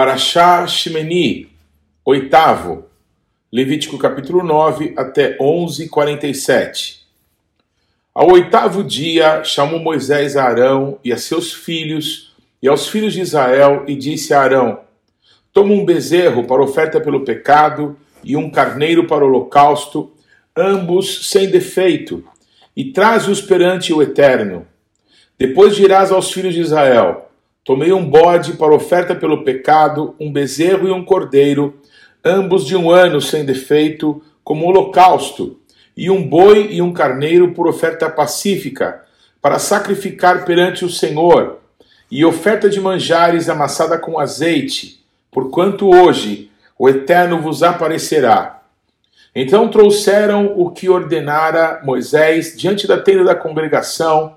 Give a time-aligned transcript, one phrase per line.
[0.00, 1.50] Parashá Shemeni,
[2.02, 2.86] oitavo,
[3.52, 7.00] Levítico capítulo 9 até 11, 47.
[8.14, 13.20] Ao oitavo dia, chamou Moisés a Arão e a seus filhos e aos filhos de
[13.20, 14.80] Israel e disse a Arão:
[15.52, 17.94] Toma um bezerro para oferta pelo pecado
[18.24, 20.10] e um carneiro para o holocausto,
[20.56, 22.24] ambos sem defeito,
[22.74, 24.66] e traze-os perante o Eterno.
[25.38, 27.29] Depois dirás aos filhos de Israel:
[27.64, 31.78] Tomei um bode para oferta pelo pecado, um bezerro e um cordeiro,
[32.24, 35.58] ambos de um ano sem defeito, como holocausto,
[35.96, 39.02] e um boi e um carneiro por oferta pacífica,
[39.42, 41.58] para sacrificar perante o Senhor,
[42.10, 48.62] e oferta de manjares amassada com azeite, porquanto hoje o Eterno vos aparecerá.
[49.34, 54.36] Então trouxeram o que ordenara Moisés diante da tenda da congregação,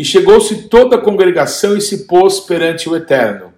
[0.00, 3.52] e chegou-se toda a congregação e se pôs perante o Eterno.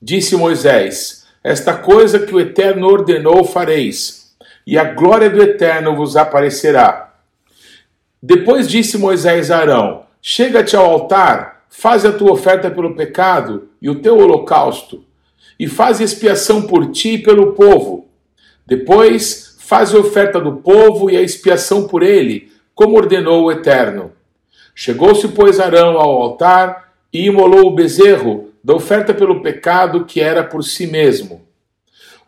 [0.00, 4.34] Disse Moisés: Esta coisa que o Eterno ordenou fareis,
[4.66, 7.14] e a glória do Eterno vos aparecerá.
[8.22, 13.88] Depois disse Moisés a Arão: Chega-te ao altar, faz a tua oferta pelo pecado e
[13.88, 15.02] o teu holocausto,
[15.58, 18.06] e faz expiação por ti e pelo povo.
[18.66, 24.19] Depois faz a oferta do povo e a expiação por ele, como ordenou o Eterno.
[24.74, 30.44] Chegou-se, pois, Arão ao altar e imolou o bezerro da oferta pelo pecado que era
[30.44, 31.42] por si mesmo.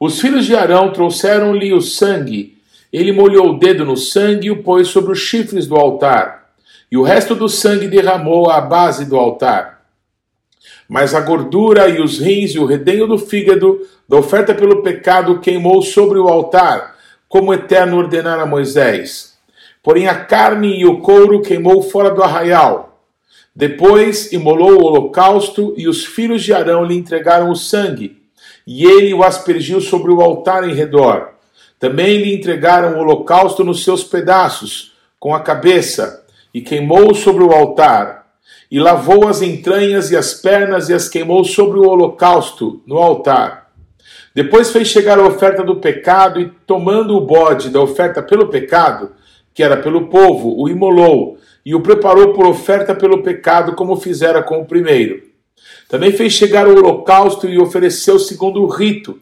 [0.01, 2.59] Os filhos de Arão trouxeram-lhe o sangue.
[2.93, 6.51] Ele molhou o dedo no sangue e o pôs sobre os chifres do altar.
[6.91, 9.83] E o resto do sangue derramou à base do altar.
[10.89, 15.41] Mas a gordura e os rins e o redenho do fígado da oferta pelo pecado
[15.41, 16.97] queimou sobre o altar,
[17.29, 19.32] como o Eterno ordenara a Moisés.
[19.83, 23.01] Porém a carne e o couro queimou fora do arraial.
[23.55, 28.23] Depois imolou o holocausto e os filhos de Arão lhe entregaram o sangue,
[28.67, 31.33] e ele o aspergiu sobre o altar em redor.
[31.79, 36.25] Também lhe entregaram o holocausto nos seus pedaços, com a cabeça,
[36.55, 38.23] e queimou sobre o altar.
[38.71, 43.71] E lavou as entranhas e as pernas e as queimou sobre o holocausto, no altar.
[44.35, 49.11] Depois fez chegar a oferta do pecado e, tomando o bode da oferta pelo pecado,
[49.55, 54.43] que era pelo povo, o imolou e o preparou por oferta pelo pecado, como fizera
[54.43, 55.23] com o primeiro.
[55.89, 59.21] Também fez chegar o holocausto e ofereceu segundo o rito.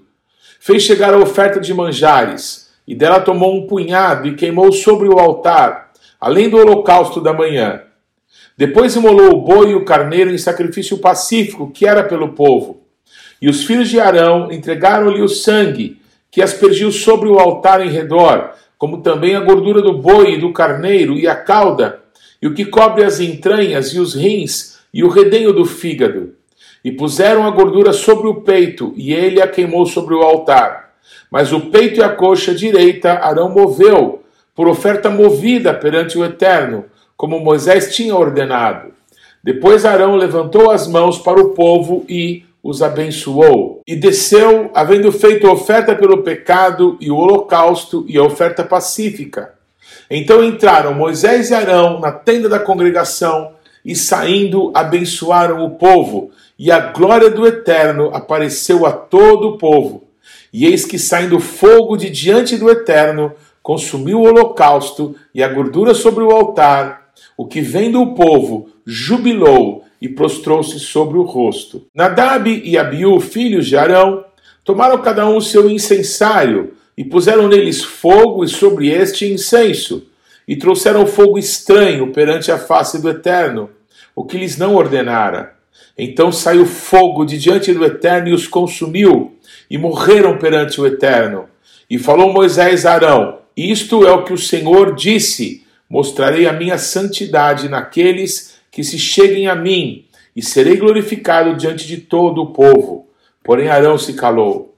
[0.59, 5.19] Fez chegar a oferta de manjares, e dela tomou um punhado e queimou sobre o
[5.19, 5.91] altar,
[6.21, 7.83] além do holocausto da manhã.
[8.57, 12.83] Depois imolou o boi e o carneiro em sacrifício pacífico, que era pelo povo.
[13.41, 18.53] E os filhos de Arão entregaram-lhe o sangue, que aspergiu sobre o altar em redor,
[18.81, 22.01] como também a gordura do boi e do carneiro e a cauda,
[22.41, 26.33] e o que cobre as entranhas e os rins e o redenho do fígado.
[26.83, 30.95] E puseram a gordura sobre o peito, e ele a queimou sobre o altar.
[31.31, 34.23] Mas o peito e a coxa direita Arão moveu,
[34.55, 36.87] por oferta movida perante o Eterno,
[37.19, 38.93] como Moisés tinha ordenado.
[39.45, 45.51] Depois Arão levantou as mãos para o povo e, os abençoou e desceu, havendo feito
[45.51, 49.55] oferta pelo pecado e o holocausto e a oferta pacífica.
[50.11, 53.53] Então entraram Moisés e Arão na tenda da congregação
[53.85, 60.05] e saindo abençoaram o povo, e a glória do Eterno apareceu a todo o povo.
[60.53, 63.33] E eis que saindo fogo de diante do Eterno,
[63.63, 67.11] consumiu o holocausto e a gordura sobre o altar.
[67.37, 71.87] O que vendo o povo jubilou e prostrou-se sobre o rosto.
[71.95, 74.25] Nadab e Abiú, filhos de Arão,
[74.65, 80.07] tomaram cada um o seu incensário e puseram neles fogo e sobre este incenso,
[80.47, 83.71] e trouxeram fogo estranho perante a face do Eterno,
[84.15, 85.55] o que lhes não ordenara.
[85.97, 89.37] Então saiu fogo de diante do Eterno e os consumiu,
[89.71, 91.47] e morreram perante o Eterno.
[91.89, 96.79] E falou Moisés a Arão: Isto é o que o Senhor disse: Mostrarei a minha
[96.79, 103.09] santidade naqueles que se cheguem a mim, e serei glorificado diante de todo o povo.
[103.43, 104.77] Porém Arão se calou.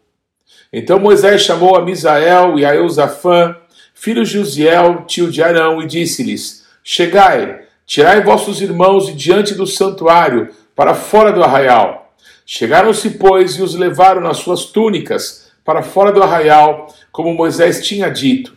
[0.73, 3.57] Então Moisés chamou a Misael e a Eusafã,
[3.95, 9.67] filhos de Uziel, tio de Arão, e disse-lhes: Chegai, tirai vossos irmãos de diante do
[9.67, 12.15] santuário, para fora do arraial.
[12.47, 18.09] Chegaram-se, pois, e os levaram nas suas túnicas para fora do arraial, como Moisés tinha
[18.09, 18.57] dito.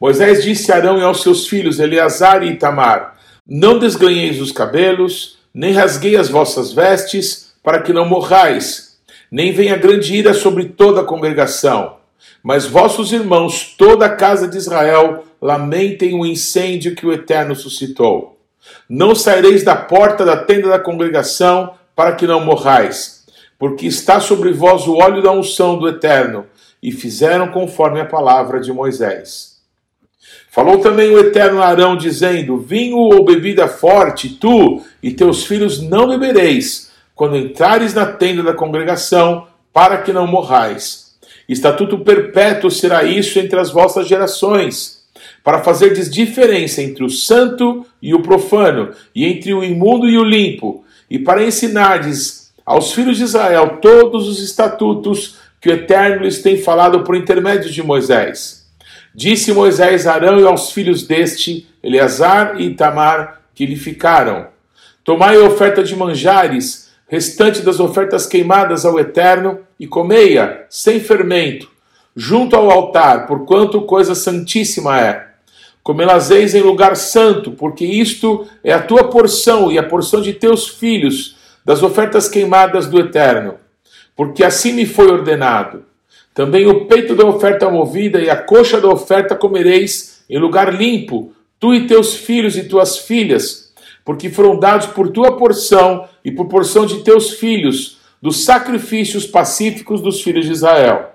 [0.00, 3.11] Moisés disse a Arão e aos seus filhos Eleazar e Itamar:
[3.46, 8.98] não desganheis os cabelos, nem rasguei as vossas vestes, para que não morrais,
[9.30, 11.96] nem venha grande ira sobre toda a congregação.
[12.42, 18.38] Mas vossos irmãos, toda a casa de Israel, lamentem o incêndio que o Eterno suscitou.
[18.88, 23.22] Não saireis da porta da tenda da congregação, para que não morrais.
[23.62, 26.46] porque está sobre vós o óleo da unção do Eterno,
[26.82, 29.51] e fizeram conforme a palavra de Moisés.
[30.52, 36.06] Falou também o Eterno Arão, dizendo: Vinho ou bebida forte, tu e teus filhos não
[36.06, 41.14] bebereis, quando entrares na tenda da congregação, para que não morrais.
[41.48, 45.04] Estatuto perpétuo será isso entre as vossas gerações,
[45.42, 50.24] para fazerdes diferença entre o santo e o profano, e entre o imundo e o
[50.24, 56.42] limpo, e para ensinardes aos filhos de Israel todos os estatutos que o Eterno lhes
[56.42, 58.61] tem falado por intermédio de Moisés.
[59.14, 64.46] Disse Moisés a Arão e aos filhos deste, Eleazar e Itamar, que lhe ficaram:
[65.04, 71.70] Tomai a oferta de manjares, restante das ofertas queimadas ao Eterno, e comei-a, sem fermento,
[72.16, 75.28] junto ao altar, porquanto coisa santíssima é.
[75.82, 80.68] Comê-las-eis em lugar santo, porque isto é a tua porção e a porção de teus
[80.68, 83.56] filhos, das ofertas queimadas do Eterno,
[84.16, 85.84] porque assim me foi ordenado.
[86.34, 91.32] Também o peito da oferta movida e a coxa da oferta comereis em lugar limpo,
[91.60, 93.72] tu e teus filhos e tuas filhas,
[94.04, 100.00] porque foram dados por tua porção e por porção de teus filhos, dos sacrifícios pacíficos
[100.00, 101.10] dos filhos de Israel.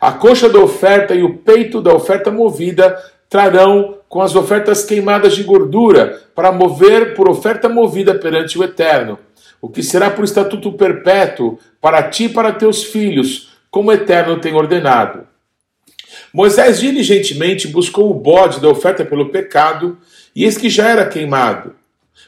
[0.00, 2.96] A coxa da oferta e o peito da oferta movida
[3.28, 9.18] trarão com as ofertas queimadas de gordura, para mover por oferta movida perante o Eterno
[9.60, 14.40] o que será por estatuto perpétuo para ti e para teus filhos, como o Eterno
[14.40, 15.26] tem ordenado.
[16.32, 19.98] Moisés diligentemente buscou o bode da oferta pelo pecado,
[20.34, 21.74] e eis que já era queimado.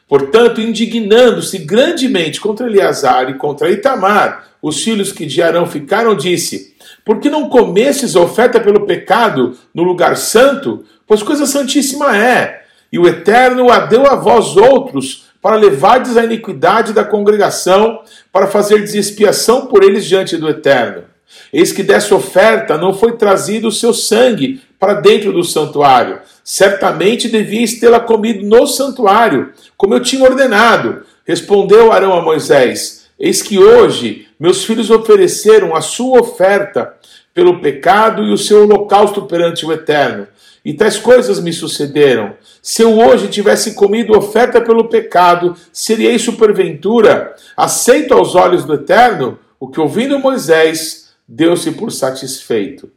[0.09, 6.75] Portanto, indignando-se grandemente contra Eleazar e contra Itamar, os filhos que de Arão ficaram, disse:
[7.05, 10.85] Por que não comestes a oferta pelo pecado no lugar santo?
[11.07, 12.63] Pois coisa santíssima é.
[12.93, 18.03] E o Eterno a deu a vós outros para levardes a iniquidade da congregação,
[18.33, 21.05] para fazer expiação por eles diante do Eterno.
[21.53, 26.21] Eis que dessa oferta não foi trazido o seu sangue para dentro do santuário.
[26.43, 31.03] Certamente devias tê-la comido no santuário, como eu tinha ordenado.
[31.25, 36.95] Respondeu Arão a Moisés: Eis que hoje meus filhos ofereceram a sua oferta
[37.35, 40.27] pelo pecado e o seu holocausto perante o Eterno.
[40.65, 42.35] E tais coisas me sucederam.
[42.63, 48.75] Se eu hoje tivesse comido oferta pelo pecado, seria isso porventura aceito aos olhos do
[48.75, 49.39] Eterno?
[49.59, 52.91] O que ouvindo Moisés, deu-se por satisfeito.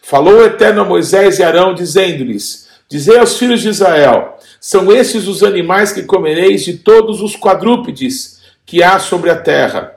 [0.00, 5.26] Falou o Eterno a Moisés e Arão, dizendo-lhes: Dizei aos filhos de Israel: São estes
[5.26, 9.96] os animais que comereis de todos os quadrúpedes que há sobre a terra.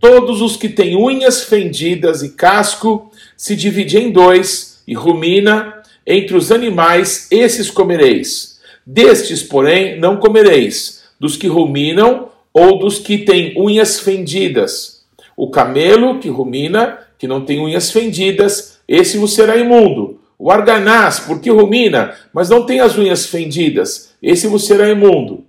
[0.00, 6.36] Todos os que têm unhas fendidas e casco se dividem em dois, e rumina entre
[6.36, 8.58] os animais, esses comereis.
[8.84, 15.01] Destes, porém, não comereis, dos que ruminam ou dos que têm unhas fendidas.
[15.42, 20.20] O camelo que rumina, que não tem unhas fendidas, esse vos será imundo.
[20.38, 25.44] O arganaz, porque rumina, mas não tem as unhas fendidas, esse vos será imundo.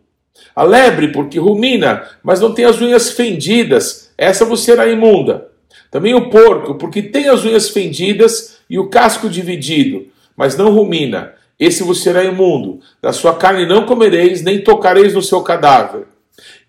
[0.55, 5.49] A lebre, porque rumina, mas não tem as unhas fendidas, essa vos será imunda.
[5.91, 11.33] Também o porco, porque tem as unhas fendidas e o casco dividido, mas não rumina.
[11.59, 12.79] Esse vos será imundo.
[12.99, 16.07] Da sua carne não comereis, nem tocareis no seu cadáver.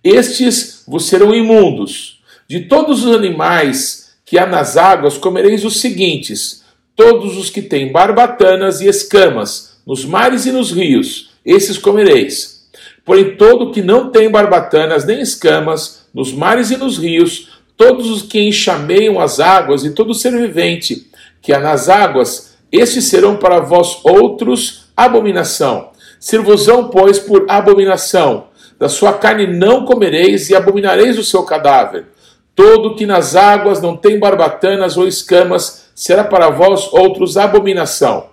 [0.05, 2.14] Estes vos serão imundos.
[2.49, 6.63] De todos os animais que há nas águas, comereis os seguintes:
[6.97, 12.69] todos os que têm barbatanas e escamas, nos mares e nos rios, esses comereis.
[13.05, 18.23] Porém, todo que não tem barbatanas nem escamas, nos mares e nos rios, todos os
[18.23, 21.11] que enxameiam as águas e todo ser vivente
[21.43, 25.91] que há nas águas, estes serão para vós outros abominação.
[26.19, 28.47] Servosão, pois, por abominação.
[28.79, 32.07] Da sua carne não comereis e abominareis o seu cadáver.
[32.55, 38.29] Todo que nas águas não tem barbatanas ou escamas será para vós outros abominação.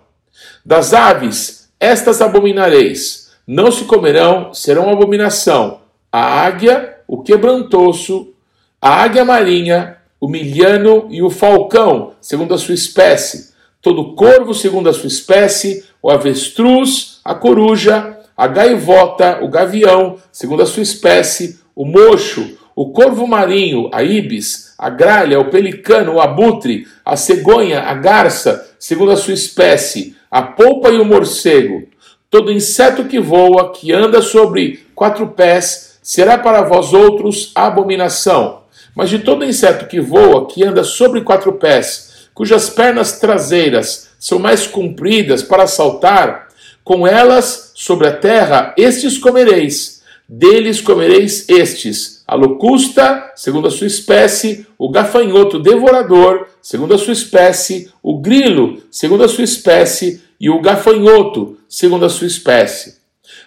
[0.66, 3.32] Das aves, estas abominareis.
[3.48, 5.82] Não se comerão, serão abominação.
[6.12, 8.34] A águia, o quebrantoso,
[8.82, 13.52] a águia marinha, o milhano e o falcão, segundo a sua espécie
[13.82, 20.62] todo corvo segundo a sua espécie, o avestruz, a coruja, a gaivota, o gavião, segundo
[20.62, 26.20] a sua espécie, o mocho, o corvo marinho, a ibis, a gralha, o pelicano, o
[26.20, 31.88] abutre, a cegonha, a garça, segundo a sua espécie, a polpa e o morcego.
[32.28, 38.62] Todo inseto que voa, que anda sobre quatro pés, será para vós outros abominação.
[38.96, 44.40] Mas de todo inseto que voa, que anda sobre quatro pés, cujas pernas traseiras são
[44.40, 46.48] mais compridas para saltar,
[46.84, 53.88] com elas sobre a terra, estes comereis, deles comereis estes, a locusta, segundo a sua
[53.88, 60.50] espécie, o gafanhoto devorador, segundo a sua espécie, o grilo, segundo a sua espécie, e
[60.50, 63.00] o gafanhoto, segundo a sua espécie.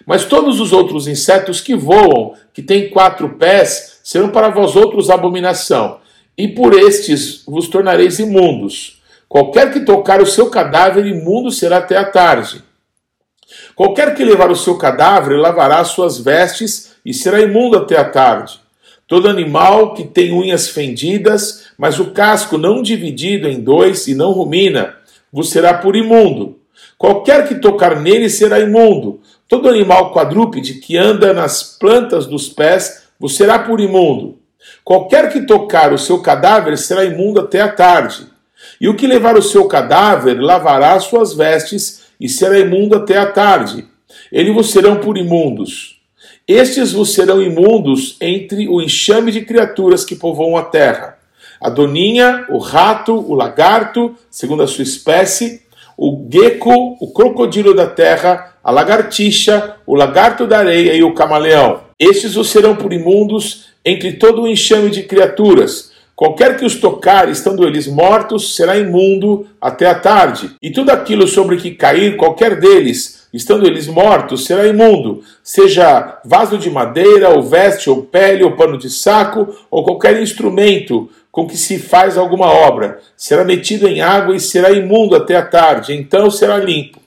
[0.05, 5.09] Mas todos os outros insetos que voam, que têm quatro pés, serão para vós outros
[5.09, 5.97] abominação,
[6.37, 9.01] e por estes vos tornareis imundos.
[9.27, 12.63] Qualquer que tocar o seu cadáver, imundo será até a tarde.
[13.73, 18.63] Qualquer que levar o seu cadáver, lavará suas vestes e será imundo até a tarde.
[19.07, 24.31] Todo animal que tem unhas fendidas, mas o casco não dividido em dois e não
[24.31, 24.95] rumina,
[25.31, 26.59] vos será por imundo.
[26.97, 29.19] Qualquer que tocar nele será imundo.
[29.47, 34.39] Todo animal quadrúpede que anda nas plantas dos pés vos será por imundo.
[34.83, 38.27] Qualquer que tocar o seu cadáver será imundo até a tarde.
[38.81, 43.31] E o que levar o seu cadáver lavará suas vestes e será imundo até a
[43.31, 43.85] tarde.
[44.31, 45.94] Eles vos serão por imundos.
[46.47, 51.17] Estes vos serão imundos entre o enxame de criaturas que povoam a terra:
[51.59, 55.63] a doninha, o rato, o lagarto, segundo a sua espécie,
[55.97, 61.81] o gecko, o crocodilo da terra, a lagartixa, o lagarto da areia e o camaleão.
[61.97, 65.95] Estes os serão por imundos entre todo o enxame de criaturas.
[66.15, 70.51] Qualquer que os tocar, estando eles mortos, será imundo até a tarde.
[70.61, 76.57] E tudo aquilo sobre que cair qualquer deles, estando eles mortos, será imundo, seja vaso
[76.57, 81.57] de madeira, ou veste, ou pele, ou pano de saco, ou qualquer instrumento com que
[81.57, 86.31] se faz alguma obra, será metido em água e será imundo até a tarde, então
[86.31, 86.97] será limpo.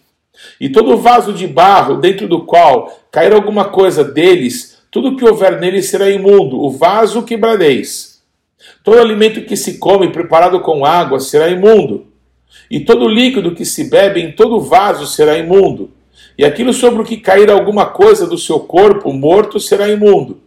[0.61, 5.59] E todo vaso de barro, dentro do qual cair alguma coisa deles, tudo que houver
[5.59, 8.23] nele será imundo, o vaso quebrareis.
[8.85, 12.07] Todo alimento que se come preparado com água será imundo,
[12.71, 15.91] e todo líquido que se bebe em todo vaso será imundo,
[16.39, 20.41] e aquilo sobre o que cair alguma coisa do seu corpo morto será imundo.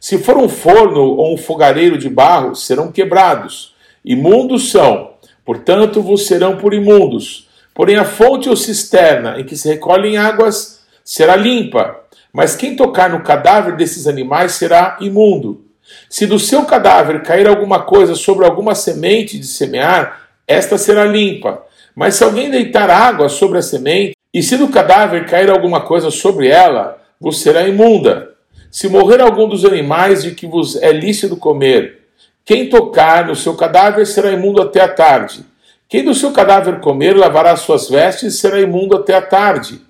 [0.00, 3.72] Se for um forno ou um fogareiro de barro, serão quebrados.
[4.04, 5.12] Imundos são,
[5.44, 7.48] portanto vos serão por imundos.
[7.72, 12.00] Porém, a fonte ou cisterna em que se recolhem águas será limpa,
[12.32, 15.64] mas quem tocar no cadáver desses animais será imundo.
[16.10, 21.62] Se do seu cadáver cair alguma coisa sobre alguma semente de semear, esta será limpa.
[21.94, 26.10] Mas se alguém deitar água sobre a semente, e se do cadáver cair alguma coisa
[26.10, 28.30] sobre ela, vos será imunda.
[28.70, 32.06] Se morrer algum dos animais de que vos é lícito comer,
[32.44, 35.44] quem tocar no seu cadáver será imundo até a tarde.
[35.88, 39.80] Quem do seu cadáver comer lavará suas vestes e será imundo até a tarde.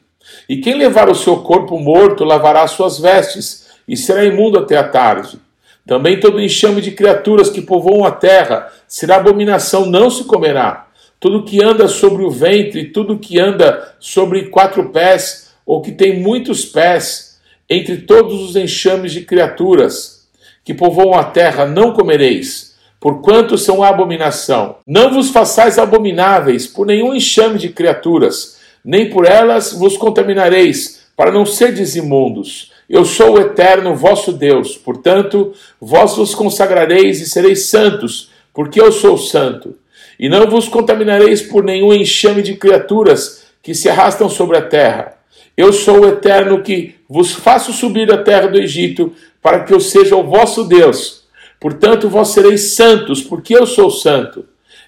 [0.49, 4.89] E quem levar o seu corpo morto lavará suas vestes e será imundo até a
[4.89, 5.41] tarde.
[5.87, 10.88] Também todo enxame de criaturas que povoam a terra será abominação, não se comerá.
[11.21, 16.21] Tudo que anda sobre o ventre, tudo que anda sobre quatro pés, ou que tem
[16.21, 20.27] muitos pés, entre todos os enxames de criaturas
[20.65, 24.77] que povoam a terra, não comereis, porquanto são abominação.
[24.87, 31.33] Não vos façais abomináveis por nenhum enxame de criaturas, nem por elas vos contaminareis, para
[31.33, 32.71] não serdes imundos.
[32.89, 38.93] Eu sou o eterno vosso Deus, portanto, vós vos consagrareis e sereis santos, porque eu
[38.93, 39.75] sou santo.
[40.19, 45.19] E não vos contaminareis por nenhum enxame de criaturas que se arrastam sobre a terra
[45.59, 49.81] eu sou o eterno que vos faço subir da terra do Egito, para que eu
[49.81, 51.25] seja o vosso Deus.
[51.59, 54.45] Portanto, vós sereis santos, porque eu sou santo.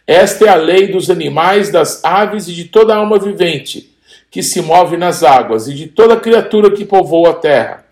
[0.06, 3.90] Esta é a lei dos animais, das aves e de toda alma vivente
[4.30, 7.84] que se move nas águas, e de toda criatura que povoa a terra,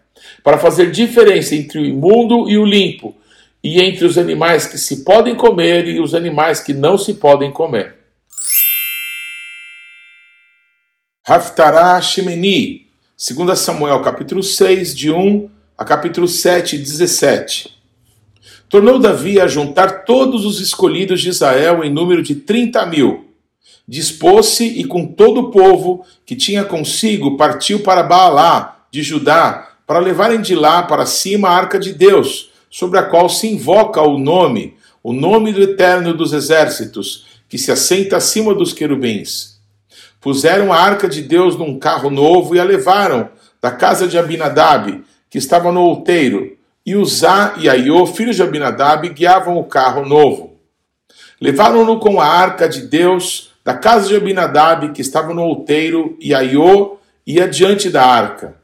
[0.45, 3.17] para fazer diferença entre o imundo e o limpo,
[3.63, 7.51] e entre os animais que se podem comer e os animais que não se podem
[7.51, 7.97] comer.
[11.27, 12.87] Haftarah Shemeni,
[13.19, 17.77] 2 Samuel capítulo 6, de 1 a capítulo 7, 17.
[18.69, 23.29] Tornou Davi a juntar todos os escolhidos de Israel em número de 30 mil.
[23.87, 29.99] Dispôs-se e com todo o povo que tinha consigo partiu para Baalá, de Judá, para
[29.99, 34.19] levarem de lá para cima a arca de Deus, sobre a qual se invoca o
[34.19, 39.59] nome, o nome do Eterno dos Exércitos, que se assenta acima dos querubins.
[40.21, 45.03] Puseram a arca de Deus num carro novo e a levaram da casa de Abinadab,
[45.31, 50.57] que estava no outeiro, e Uzá e Aiô, filhos de Abinadab, guiavam o carro novo.
[51.41, 56.35] Levaram-no com a arca de Deus da casa de Abinadab, que estava no outeiro, e
[56.35, 56.97] Aiô
[57.27, 58.58] ia diante da arca.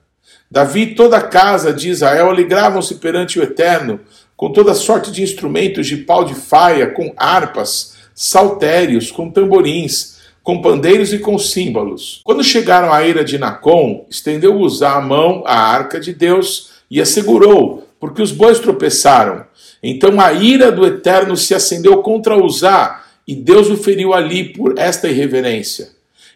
[0.54, 3.98] Davi e toda a casa de Israel alegravam-se perante o Eterno,
[4.36, 10.62] com toda sorte de instrumentos de pau de faia, com harpas, saltérios, com tamborins, com
[10.62, 12.20] pandeiros e com símbolos.
[12.22, 17.00] Quando chegaram à eira de Nacon, estendeu Uzá a mão à arca de Deus e
[17.00, 19.44] a segurou, porque os bois tropeçaram.
[19.82, 24.78] Então a ira do Eterno se acendeu contra Uzá, e Deus o feriu ali por
[24.78, 25.88] esta irreverência.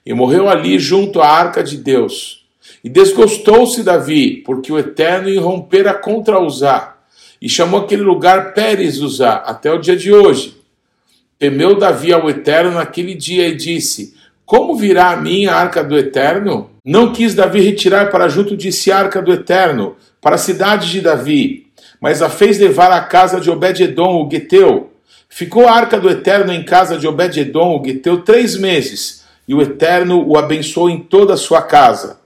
[0.04, 2.37] E morreu ali junto à arca de Deus.
[2.88, 6.96] E desgostou-se Davi, porque o Eterno irrompera contra Uzá,
[7.38, 10.56] e chamou aquele lugar Pérez Uzá, até o dia de hoje.
[11.38, 14.14] Temeu Davi ao Eterno naquele dia e disse:
[14.46, 16.70] Como virá a mim a arca do Eterno?
[16.82, 20.90] Não quis Davi retirar para junto de si a arca do Eterno, para a cidade
[20.90, 21.66] de Davi,
[22.00, 24.94] mas a fez levar à casa de Obed-Edom, o Geteu.
[25.28, 29.60] Ficou a arca do Eterno em casa de Obed-Edom, o Geteu, três meses, e o
[29.60, 32.17] Eterno o abençoou em toda a sua casa.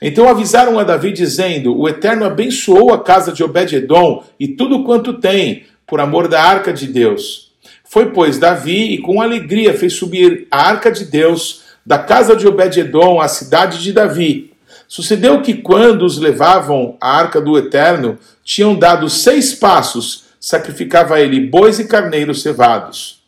[0.00, 5.14] Então avisaram a Davi, dizendo: O Eterno abençoou a casa de Obed-Edom e tudo quanto
[5.14, 7.52] tem, por amor da arca de Deus.
[7.84, 12.46] Foi, pois, Davi e com alegria fez subir a arca de Deus da casa de
[12.46, 14.52] Obed-Edom à cidade de Davi.
[14.88, 21.40] Sucedeu que, quando os levavam à arca do Eterno, tinham dado seis passos, sacrificava ele
[21.40, 23.22] bois e carneiros cevados.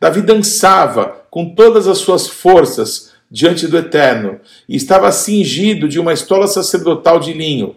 [0.00, 6.12] Davi dançava com todas as suas forças diante do Eterno e estava cingido de uma
[6.12, 7.74] estola sacerdotal de linho.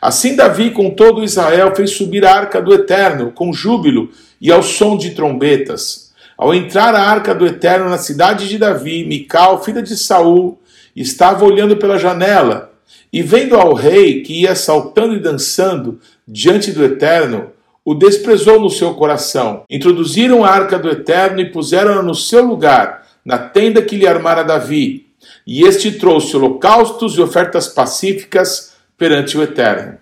[0.00, 4.10] Assim Davi, com todo Israel, fez subir a arca do Eterno com júbilo
[4.40, 6.10] e ao som de trombetas.
[6.36, 10.58] Ao entrar a arca do Eterno na cidade de Davi, Mical, filha de Saul,
[10.96, 12.72] estava olhando pela janela
[13.12, 17.52] e vendo ao rei que ia saltando e dançando diante do Eterno,
[17.84, 19.62] o desprezou no seu coração.
[19.70, 24.42] Introduziram a arca do Eterno e puseram-na no seu lugar, na tenda que lhe armara
[24.42, 25.06] Davi.
[25.46, 29.98] E este trouxe holocaustos e ofertas pacíficas perante o Eterno.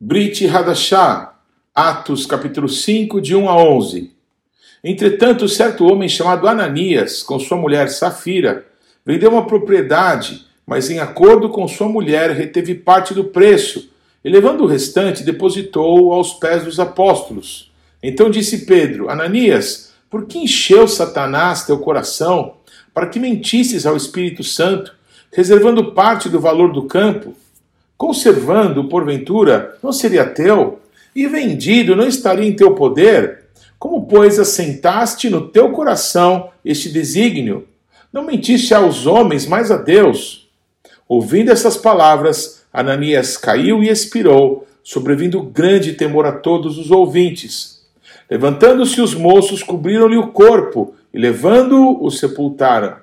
[0.00, 1.34] Brit Hadashah,
[1.74, 4.12] Atos capítulo 5, de 1 a 11.
[4.82, 8.64] Entretanto, certo homem chamado Ananias, com sua mulher Safira,
[9.04, 13.90] vendeu uma propriedade, mas em acordo com sua mulher reteve parte do preço,
[14.24, 17.67] e levando o restante, depositou aos pés dos apóstolos.
[18.02, 22.54] Então disse Pedro: Ananias, por que encheu Satanás teu coração
[22.94, 24.94] para que mentisses ao Espírito Santo,
[25.32, 27.34] reservando parte do valor do campo?
[27.96, 30.80] Conservando, porventura, não seria teu?
[31.14, 33.46] E vendido, não estaria em teu poder?
[33.78, 37.66] Como, pois, assentaste no teu coração este desígnio?
[38.12, 40.48] Não mentiste aos homens, mas a Deus.
[41.08, 47.77] Ouvindo essas palavras, Ananias caiu e expirou, sobrevindo grande temor a todos os ouvintes.
[48.30, 52.96] Levantando-se os moços, cobriram-lhe o corpo e, levando-o, o sepultaram.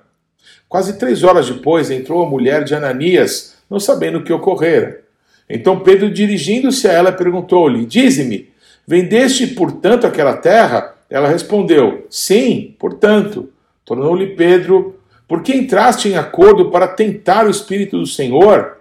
[0.70, 5.02] Quase três horas depois entrou a mulher de Ananias, não sabendo o que ocorrera.
[5.50, 8.50] Então Pedro, dirigindo-se a ela, perguntou-lhe: Dize-me,
[8.88, 10.96] Vendeste, portanto, aquela terra?
[11.10, 13.50] Ela respondeu: Sim, portanto.
[13.84, 18.78] Tornou-lhe Pedro: Por que entraste em acordo para tentar o Espírito do Senhor?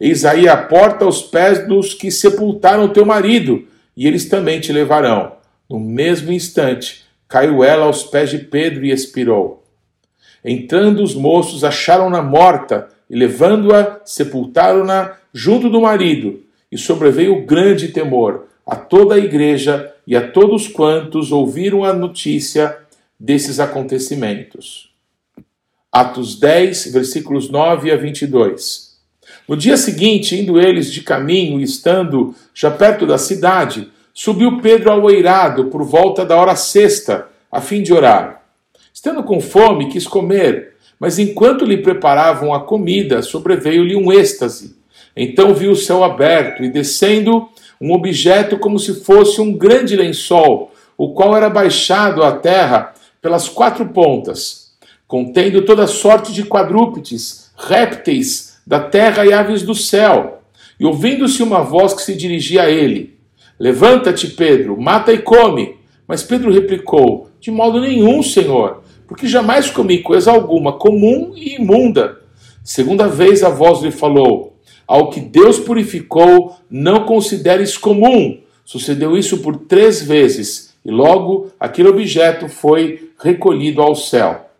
[0.00, 4.72] Eis aí a porta aos pés dos que sepultaram teu marido, e eles também te
[4.72, 5.32] levarão.
[5.72, 9.64] No mesmo instante, caiu ela aos pés de Pedro e expirou.
[10.44, 18.48] Entrando os moços, acharam-na morta, e levando-a, sepultaram-na junto do marido, e sobreveio grande temor
[18.66, 22.76] a toda a igreja e a todos quantos ouviram a notícia
[23.18, 24.90] desses acontecimentos.
[25.90, 28.98] Atos 10, versículos 9 a 22.
[29.48, 34.90] No dia seguinte, indo eles de caminho e estando já perto da cidade, subiu Pedro
[34.90, 38.42] ao eirado por volta da hora sexta, a fim de orar.
[38.92, 44.76] Estando com fome, quis comer, mas enquanto lhe preparavam a comida, sobreveio-lhe um êxtase.
[45.16, 47.48] Então viu o céu aberto e, descendo,
[47.80, 53.48] um objeto como se fosse um grande lençol, o qual era baixado à terra pelas
[53.48, 54.72] quatro pontas,
[55.06, 60.42] contendo toda sorte de quadrúpedes, répteis da terra e aves do céu.
[60.78, 63.18] E ouvindo-se uma voz que se dirigia a ele:
[63.58, 65.76] Levanta-te, Pedro, mata e come.
[66.06, 72.20] Mas Pedro replicou: De modo nenhum, Senhor, porque jamais comi coisa alguma comum e imunda.
[72.64, 74.52] Segunda vez a voz lhe falou:
[74.86, 78.38] ao que Deus purificou, não consideres comum.
[78.64, 84.50] Sucedeu isso por três vezes, e logo aquele objeto foi recolhido ao céu.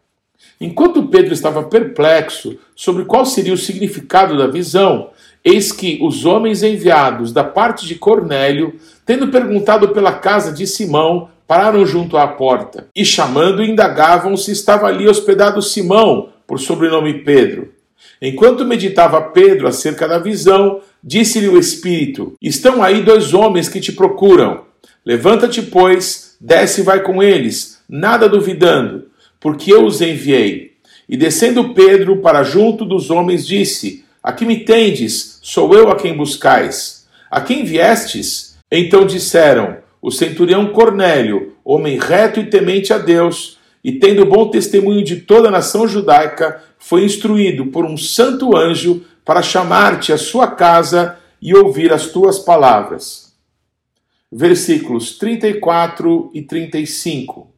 [0.61, 5.11] Enquanto Pedro estava perplexo sobre qual seria o significado da visão,
[5.45, 8.75] eis que os homens enviados da parte de Cornélio,
[9.05, 14.87] tendo perguntado pela casa de Simão, pararam junto à porta e, chamando, indagavam se estava
[14.87, 17.73] ali hospedado Simão, por sobrenome Pedro.
[18.21, 23.93] Enquanto meditava Pedro acerca da visão, disse-lhe o Espírito: Estão aí dois homens que te
[23.93, 24.65] procuram.
[25.05, 29.07] Levanta-te, pois, desce e vai com eles, nada duvidando,
[29.41, 30.73] porque eu os enviei.
[31.09, 35.32] E descendo Pedro para junto dos homens, disse: A que me tendes?
[35.45, 37.05] Sou eu a quem buscais.
[37.29, 38.57] A quem viestes?
[38.71, 45.03] Então disseram: O centurião Cornélio, homem reto e temente a Deus, e tendo bom testemunho
[45.03, 50.47] de toda a nação judaica, foi instruído por um santo anjo para chamar-te à sua
[50.47, 53.35] casa e ouvir as tuas palavras.
[54.31, 57.53] Versículos 34 e 35.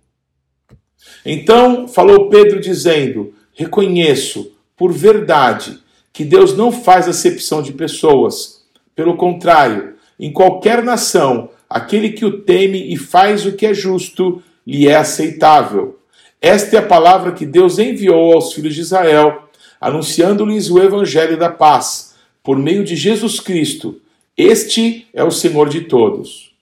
[1.23, 5.84] Então falou Pedro, dizendo: Reconheço, por verdade,
[6.15, 8.65] que Deus não faz acepção de pessoas.
[8.95, 14.41] Pelo contrário, em qualquer nação, aquele que o teme e faz o que é justo
[14.65, 15.99] lhe é aceitável.
[16.41, 19.49] Esta é a palavra que Deus enviou aos filhos de Israel,
[19.81, 24.01] anunciando-lhes o evangelho da paz, por meio de Jesus Cristo.
[24.37, 26.54] Este é o Senhor de todos.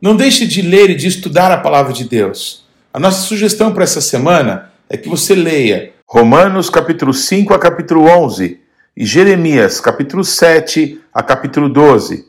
[0.00, 2.66] Não deixe de ler e de estudar a palavra de Deus.
[2.92, 8.02] A nossa sugestão para essa semana é que você leia Romanos capítulo 5 a capítulo
[8.02, 8.60] 11
[8.96, 12.26] e Jeremias capítulo 7 a capítulo 12.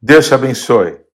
[0.00, 1.05] Deus te abençoe.